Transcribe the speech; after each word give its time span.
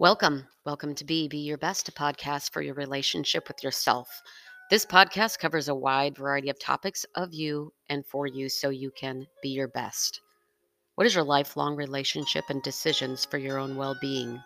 Welcome. 0.00 0.46
Welcome 0.64 0.94
to 0.94 1.04
Be 1.04 1.26
Be 1.26 1.38
Your 1.38 1.58
Best, 1.58 1.88
a 1.88 1.92
podcast 1.92 2.52
for 2.52 2.62
your 2.62 2.74
relationship 2.74 3.48
with 3.48 3.64
yourself. 3.64 4.08
This 4.70 4.86
podcast 4.86 5.40
covers 5.40 5.66
a 5.66 5.74
wide 5.74 6.16
variety 6.16 6.50
of 6.50 6.60
topics 6.60 7.04
of 7.16 7.34
you 7.34 7.72
and 7.90 8.06
for 8.06 8.28
you 8.28 8.48
so 8.48 8.68
you 8.68 8.92
can 8.92 9.26
be 9.42 9.48
your 9.48 9.66
best. 9.66 10.20
What 10.94 11.08
is 11.08 11.16
your 11.16 11.24
lifelong 11.24 11.74
relationship 11.74 12.44
and 12.48 12.62
decisions 12.62 13.24
for 13.24 13.38
your 13.38 13.58
own 13.58 13.74
well 13.74 13.96
being? 14.00 14.40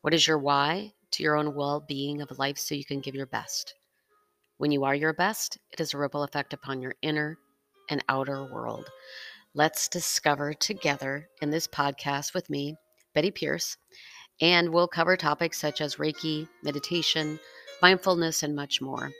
What 0.00 0.14
is 0.14 0.26
your 0.26 0.38
why 0.38 0.94
to 1.10 1.22
your 1.22 1.36
own 1.36 1.54
well 1.54 1.84
being 1.86 2.22
of 2.22 2.38
life 2.38 2.56
so 2.56 2.74
you 2.74 2.86
can 2.86 3.00
give 3.00 3.14
your 3.14 3.26
best? 3.26 3.74
When 4.56 4.72
you 4.72 4.82
are 4.84 4.94
your 4.94 5.12
best, 5.12 5.58
it 5.72 5.78
has 5.78 5.92
a 5.92 5.98
ripple 5.98 6.22
effect 6.22 6.54
upon 6.54 6.80
your 6.80 6.94
inner 7.02 7.36
and 7.90 8.02
outer 8.08 8.50
world. 8.50 8.88
Let's 9.52 9.88
discover 9.88 10.54
together 10.54 11.28
in 11.42 11.50
this 11.50 11.68
podcast 11.68 12.32
with 12.32 12.48
me, 12.48 12.76
Betty 13.14 13.30
Pierce, 13.30 13.76
and 14.40 14.70
we'll 14.70 14.88
cover 14.88 15.16
topics 15.16 15.58
such 15.58 15.80
as 15.80 15.96
Reiki, 15.96 16.48
meditation, 16.62 17.38
mindfulness, 17.82 18.42
and 18.42 18.54
much 18.54 18.80
more. 18.80 19.10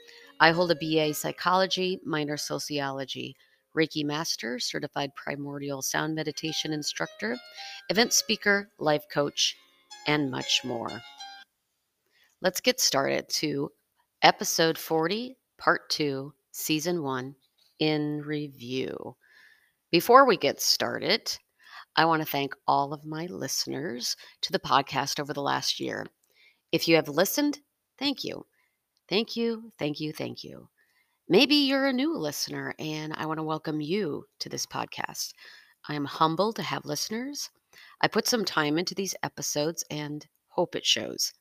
I 0.41 0.53
hold 0.53 0.71
a 0.71 0.77
BA 0.77 1.15
psychology, 1.15 2.01
minor 2.05 2.37
sociology, 2.37 3.37
Reiki 3.77 4.05
master, 4.05 4.59
certified 4.59 5.15
primordial 5.15 5.83
sound 5.83 6.15
meditation 6.15 6.73
instructor, 6.73 7.37
event 7.91 8.13
speaker, 8.13 8.71
life 8.79 9.05
coach, 9.13 9.57
and 10.07 10.31
much 10.31 10.63
more. 10.65 11.03
Let's 12.41 12.61
get 12.61 12.81
started 12.81 13.29
to 13.31 13.71
episode 14.23 14.79
40, 14.79 15.37
part 15.59 15.91
2, 15.91 16.33
season 16.53 17.03
1 17.03 17.35
in 17.81 18.23
review. 18.23 19.17
Before 19.91 20.27
we 20.27 20.37
get 20.37 20.61
started, 20.61 21.37
I 21.99 22.05
want 22.05 22.23
to 22.23 22.29
thank 22.31 22.55
all 22.69 22.93
of 22.93 23.05
my 23.05 23.27
listeners 23.27 24.15
to 24.43 24.53
the 24.53 24.61
podcast 24.61 25.19
over 25.19 25.33
the 25.33 25.43
last 25.43 25.81
year. 25.81 26.07
If 26.71 26.87
you 26.87 26.95
have 26.95 27.09
listened, 27.09 27.59
thank 27.99 28.23
you. 28.23 28.47
Thank 29.09 29.35
you, 29.35 29.73
thank 29.81 29.99
you, 29.99 30.13
thank 30.13 30.45
you. 30.45 30.69
Maybe 31.29 31.57
you're 31.57 31.89
a 31.89 31.93
new 31.93 32.17
listener 32.17 32.73
and 32.79 33.13
I 33.15 33.27
want 33.27 33.39
to 33.39 33.43
welcome 33.43 33.81
you 33.81 34.27
to 34.39 34.49
this 34.49 34.65
podcast. 34.65 35.33
I 35.89 35.95
am 35.95 36.05
humbled 36.05 36.55
to 36.57 36.63
have 36.63 36.85
listeners. 36.85 37.51
I 38.01 38.07
put 38.07 38.29
some 38.29 38.45
time 38.45 38.79
into 38.79 38.95
these 38.95 39.17
episodes 39.25 39.83
and 39.91 40.25
hope 40.51 40.77
it 40.77 40.87
shows. 40.87 41.33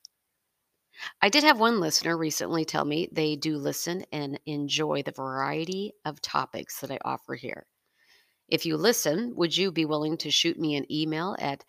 I 1.22 1.30
did 1.30 1.44
have 1.44 1.60
one 1.60 1.80
listener 1.80 2.18
recently 2.18 2.66
tell 2.66 2.84
me 2.84 3.10
they 3.12 3.36
do 3.36 3.60
listen 3.60 4.06
and 4.12 4.40
enjoy 4.48 5.04
the 5.04 5.12
variety 5.12 5.94
of 6.04 6.20
topics 6.20 6.82
that 6.82 6.90
I 6.90 6.98
offer 7.06 7.36
here. 7.36 7.68
If 8.50 8.66
you 8.66 8.78
listen, 8.78 9.36
would 9.36 9.58
you 9.58 9.72
be 9.72 9.86
willing 9.86 10.18
to 10.18 10.32
shoot 10.32 10.60
me 10.60 10.76
an 10.76 10.92
email 10.92 11.36
at 11.40 11.64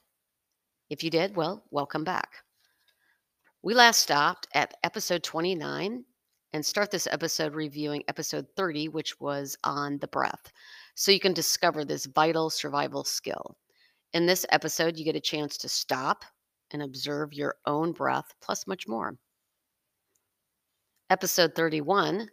If 0.89 1.03
you 1.03 1.09
did, 1.09 1.35
well, 1.35 1.65
welcome 1.71 2.05
back. 2.05 2.29
We 3.61 3.73
last 3.73 3.99
stopped 3.99 4.47
at 4.53 4.75
episode 4.83 5.23
29 5.23 6.05
and 6.53 6.65
start 6.65 6.91
this 6.91 7.07
episode 7.07 7.55
reviewing 7.55 8.03
episode 8.07 8.45
30, 8.55 8.89
which 8.89 9.19
was 9.19 9.57
on 9.63 9.97
the 9.97 10.07
breath, 10.07 10.51
so 10.95 11.11
you 11.11 11.19
can 11.19 11.33
discover 11.33 11.83
this 11.83 12.05
vital 12.05 12.49
survival 12.49 13.03
skill. 13.03 13.57
In 14.13 14.27
this 14.27 14.45
episode, 14.51 14.97
you 14.97 15.03
get 15.03 15.15
a 15.15 15.19
chance 15.19 15.57
to 15.57 15.67
stop 15.67 16.23
and 16.71 16.83
observe 16.83 17.33
your 17.33 17.55
own 17.65 17.91
breath, 17.91 18.33
plus 18.41 18.67
much 18.67 18.87
more. 18.87 19.17
Episode 21.09 21.55
31 21.55 22.29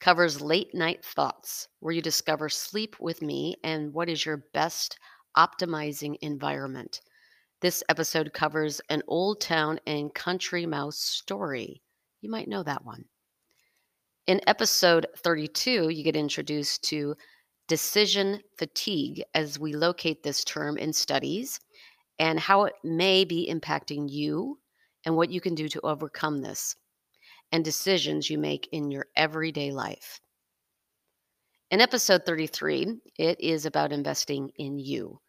covers 0.00 0.40
late 0.40 0.74
night 0.74 1.04
thoughts, 1.04 1.68
where 1.78 1.94
you 1.94 2.02
discover 2.02 2.48
sleep 2.48 2.96
with 2.98 3.22
me 3.22 3.56
and 3.62 3.94
what 3.94 4.08
is 4.08 4.26
your 4.26 4.44
best 4.52 4.98
optimizing 5.36 6.16
environment. 6.20 7.00
This 7.60 7.84
episode 7.88 8.32
covers 8.32 8.80
an 8.90 9.02
old 9.06 9.40
town 9.40 9.78
and 9.86 10.12
country 10.12 10.66
mouse 10.66 10.98
story. 10.98 11.82
You 12.20 12.30
might 12.30 12.48
know 12.48 12.64
that 12.64 12.84
one. 12.84 13.04
In 14.28 14.40
episode 14.46 15.08
32, 15.16 15.88
you 15.88 16.04
get 16.04 16.14
introduced 16.14 16.84
to 16.84 17.16
decision 17.66 18.40
fatigue 18.56 19.24
as 19.34 19.58
we 19.58 19.72
locate 19.72 20.22
this 20.22 20.44
term 20.44 20.78
in 20.78 20.92
studies 20.92 21.58
and 22.20 22.38
how 22.38 22.64
it 22.64 22.74
may 22.84 23.24
be 23.24 23.52
impacting 23.52 24.08
you 24.08 24.60
and 25.04 25.16
what 25.16 25.30
you 25.30 25.40
can 25.40 25.56
do 25.56 25.68
to 25.68 25.80
overcome 25.80 26.40
this 26.40 26.76
and 27.50 27.64
decisions 27.64 28.30
you 28.30 28.38
make 28.38 28.68
in 28.70 28.92
your 28.92 29.06
everyday 29.16 29.72
life. 29.72 30.20
In 31.72 31.80
episode 31.80 32.24
33, 32.24 33.00
it 33.18 33.40
is 33.40 33.66
about 33.66 33.92
investing 33.92 34.52
in 34.54 34.78
you 34.78 35.20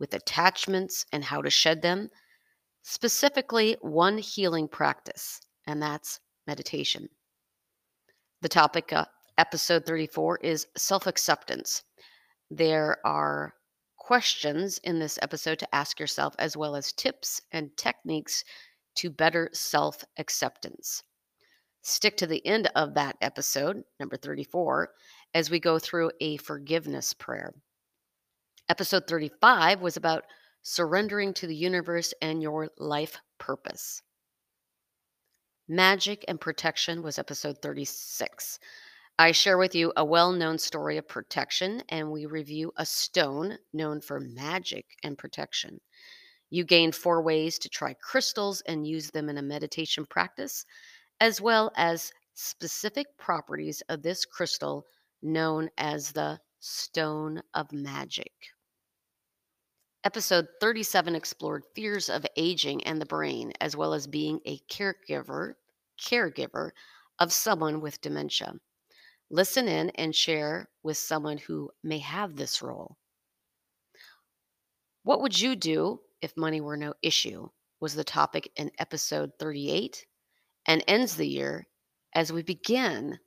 with 0.00 0.14
attachments 0.14 1.06
and 1.12 1.22
how 1.22 1.42
to 1.42 1.50
shed 1.50 1.80
them, 1.80 2.10
specifically 2.82 3.76
one 3.82 4.18
healing 4.18 4.66
practice, 4.66 5.40
and 5.68 5.80
that's 5.80 6.18
meditation. 6.48 7.08
The 8.42 8.48
topic, 8.48 8.92
uh, 8.92 9.04
episode 9.38 9.86
34, 9.86 10.38
is 10.38 10.66
self 10.76 11.06
acceptance. 11.06 11.84
There 12.50 12.98
are 13.06 13.54
questions 13.96 14.78
in 14.78 14.98
this 14.98 15.16
episode 15.22 15.60
to 15.60 15.72
ask 15.72 16.00
yourself, 16.00 16.34
as 16.40 16.56
well 16.56 16.74
as 16.74 16.92
tips 16.92 17.40
and 17.52 17.70
techniques 17.76 18.42
to 18.96 19.10
better 19.10 19.48
self 19.52 20.04
acceptance. 20.18 21.04
Stick 21.82 22.16
to 22.16 22.26
the 22.26 22.44
end 22.44 22.68
of 22.74 22.94
that 22.94 23.16
episode, 23.20 23.84
number 24.00 24.16
34, 24.16 24.90
as 25.34 25.48
we 25.48 25.60
go 25.60 25.78
through 25.78 26.10
a 26.20 26.36
forgiveness 26.38 27.14
prayer. 27.14 27.54
Episode 28.68 29.06
35 29.06 29.80
was 29.80 29.96
about 29.96 30.24
surrendering 30.62 31.32
to 31.34 31.46
the 31.46 31.54
universe 31.54 32.12
and 32.20 32.42
your 32.42 32.70
life 32.76 33.18
purpose. 33.38 34.02
Magic 35.72 36.22
and 36.28 36.38
Protection 36.38 37.02
was 37.02 37.18
episode 37.18 37.56
36. 37.62 38.58
I 39.18 39.32
share 39.32 39.56
with 39.56 39.74
you 39.74 39.90
a 39.96 40.04
well 40.04 40.30
known 40.30 40.58
story 40.58 40.98
of 40.98 41.08
protection, 41.08 41.82
and 41.88 42.10
we 42.10 42.26
review 42.26 42.74
a 42.76 42.84
stone 42.84 43.56
known 43.72 44.02
for 44.02 44.20
magic 44.20 44.84
and 45.02 45.16
protection. 45.16 45.80
You 46.50 46.64
gain 46.64 46.92
four 46.92 47.22
ways 47.22 47.58
to 47.58 47.70
try 47.70 47.94
crystals 47.94 48.60
and 48.66 48.86
use 48.86 49.12
them 49.12 49.30
in 49.30 49.38
a 49.38 49.42
meditation 49.42 50.04
practice, 50.04 50.66
as 51.20 51.40
well 51.40 51.72
as 51.74 52.12
specific 52.34 53.06
properties 53.16 53.82
of 53.88 54.02
this 54.02 54.26
crystal 54.26 54.84
known 55.22 55.70
as 55.78 56.12
the 56.12 56.38
Stone 56.60 57.40
of 57.54 57.72
Magic. 57.72 58.32
Episode 60.04 60.48
37 60.60 61.14
explored 61.14 61.62
fears 61.74 62.10
of 62.10 62.26
aging 62.36 62.84
and 62.84 63.00
the 63.00 63.06
brain, 63.06 63.54
as 63.62 63.74
well 63.74 63.94
as 63.94 64.06
being 64.06 64.38
a 64.44 64.58
caregiver, 64.70 65.54
caregiver 66.02 66.70
of 67.18 67.32
someone 67.32 67.80
with 67.80 68.00
dementia. 68.00 68.54
Listen 69.30 69.68
in 69.68 69.90
and 69.90 70.14
share 70.14 70.68
with 70.82 70.96
someone 70.96 71.38
who 71.38 71.70
may 71.82 71.98
have 71.98 72.36
this 72.36 72.60
role. 72.60 72.96
What 75.04 75.20
would 75.20 75.40
you 75.40 75.56
do 75.56 76.00
if 76.20 76.36
money 76.36 76.60
were 76.60 76.76
no 76.76 76.94
issue? 77.02 77.48
Was 77.80 77.94
the 77.94 78.04
topic 78.04 78.50
in 78.56 78.70
episode 78.78 79.30
38 79.38 80.04
and 80.66 80.84
ends 80.86 81.16
the 81.16 81.26
year 81.26 81.66
as 82.14 82.32
we 82.32 82.42
begin 82.42 83.18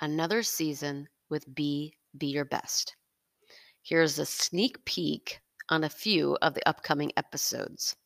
another 0.00 0.42
season 0.42 1.08
with 1.28 1.54
Be 1.54 1.96
Be 2.18 2.26
Your 2.26 2.44
Best. 2.44 2.96
Here's 3.82 4.18
a 4.18 4.26
sneak 4.26 4.84
peek 4.84 5.40
on 5.68 5.84
a 5.84 5.88
few 5.88 6.36
of 6.42 6.54
the 6.54 6.68
upcoming 6.68 7.12
episodes. 7.16 7.96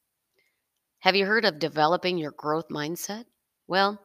Have 1.01 1.17
you 1.17 1.27
heard 1.27 1.45
of 1.45 1.59
developing 1.59 2.19
your 2.19 2.33
growth 2.33 2.69
mindset? 2.69 3.25
Well, 3.67 4.01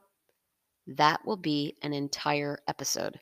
that 0.88 1.26
will 1.26 1.38
be 1.38 1.78
an 1.82 1.94
entire 1.94 2.60
episode. 2.68 3.20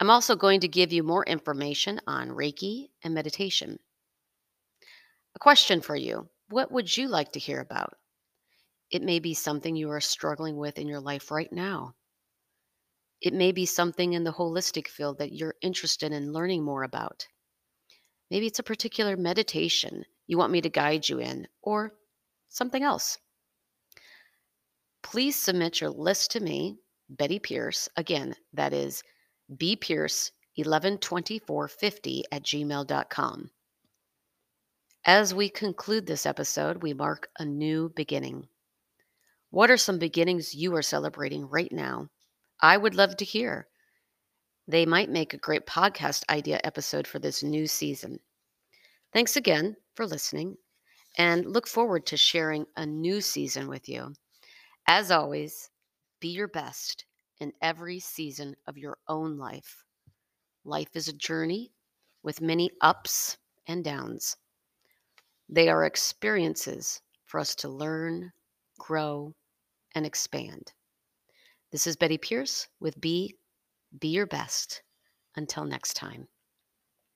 I'm 0.00 0.10
also 0.10 0.36
going 0.36 0.60
to 0.60 0.68
give 0.68 0.92
you 0.92 1.02
more 1.02 1.24
information 1.24 2.00
on 2.06 2.28
Reiki 2.28 2.88
and 3.02 3.14
meditation. 3.14 3.78
A 5.34 5.38
question 5.38 5.80
for 5.80 5.96
you 5.96 6.28
What 6.48 6.70
would 6.72 6.96
you 6.96 7.08
like 7.08 7.32
to 7.32 7.38
hear 7.38 7.60
about? 7.60 7.94
It 8.90 9.02
may 9.02 9.18
be 9.18 9.34
something 9.34 9.74
you 9.74 9.90
are 9.90 10.00
struggling 10.00 10.56
with 10.56 10.78
in 10.78 10.86
your 10.86 11.00
life 11.00 11.30
right 11.30 11.52
now. 11.52 11.94
It 13.20 13.32
may 13.32 13.52
be 13.52 13.66
something 13.66 14.12
in 14.12 14.24
the 14.24 14.32
holistic 14.32 14.88
field 14.88 15.18
that 15.18 15.32
you're 15.32 15.56
interested 15.62 16.12
in 16.12 16.32
learning 16.32 16.62
more 16.62 16.82
about. 16.82 17.26
Maybe 18.30 18.46
it's 18.46 18.58
a 18.58 18.64
particular 18.64 19.16
meditation 19.16 20.04
you 20.26 20.38
want 20.38 20.52
me 20.52 20.60
to 20.60 20.68
guide 20.68 21.08
you 21.08 21.18
in, 21.20 21.48
or 21.62 21.94
something 22.48 22.82
else. 22.82 23.18
Please 25.04 25.36
submit 25.36 25.80
your 25.80 25.90
list 25.90 26.32
to 26.32 26.40
me, 26.40 26.78
Betty 27.10 27.38
Pierce. 27.38 27.88
Again, 27.96 28.34
that 28.54 28.72
is 28.72 29.02
bpierce112450 29.54 32.22
at 32.32 32.42
gmail.com. 32.42 33.50
As 35.04 35.34
we 35.34 35.50
conclude 35.50 36.06
this 36.06 36.24
episode, 36.24 36.82
we 36.82 36.94
mark 36.94 37.28
a 37.38 37.44
new 37.44 37.92
beginning. 37.94 38.48
What 39.50 39.70
are 39.70 39.76
some 39.76 39.98
beginnings 39.98 40.54
you 40.54 40.74
are 40.74 40.82
celebrating 40.82 41.46
right 41.46 41.70
now? 41.70 42.08
I 42.60 42.78
would 42.78 42.94
love 42.94 43.18
to 43.18 43.26
hear. 43.26 43.68
They 44.66 44.86
might 44.86 45.10
make 45.10 45.34
a 45.34 45.38
great 45.38 45.66
podcast 45.66 46.22
idea 46.30 46.60
episode 46.64 47.06
for 47.06 47.18
this 47.18 47.42
new 47.42 47.66
season. 47.66 48.20
Thanks 49.12 49.36
again 49.36 49.76
for 49.94 50.06
listening 50.06 50.56
and 51.18 51.44
look 51.44 51.68
forward 51.68 52.06
to 52.06 52.16
sharing 52.16 52.64
a 52.76 52.86
new 52.86 53.20
season 53.20 53.68
with 53.68 53.86
you. 53.88 54.14
As 54.86 55.10
always, 55.10 55.70
be 56.20 56.28
your 56.28 56.48
best 56.48 57.06
in 57.38 57.52
every 57.62 58.00
season 58.00 58.56
of 58.66 58.78
your 58.78 58.98
own 59.08 59.38
life. 59.38 59.84
Life 60.64 60.94
is 60.94 61.08
a 61.08 61.12
journey 61.12 61.72
with 62.22 62.40
many 62.40 62.70
ups 62.80 63.38
and 63.66 63.82
downs. 63.82 64.36
They 65.48 65.68
are 65.68 65.84
experiences 65.84 67.00
for 67.24 67.40
us 67.40 67.54
to 67.56 67.68
learn, 67.68 68.32
grow, 68.78 69.34
and 69.94 70.04
expand. 70.04 70.72
This 71.70 71.86
is 71.86 71.96
Betty 71.96 72.18
Pierce 72.18 72.68
with 72.80 73.00
Be 73.00 73.36
Be 73.98 74.08
Your 74.08 74.26
Best. 74.26 74.82
Until 75.36 75.64
next 75.64 75.94
time. 75.94 76.28